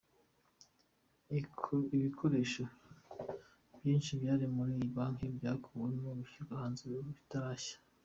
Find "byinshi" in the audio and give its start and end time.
3.77-4.11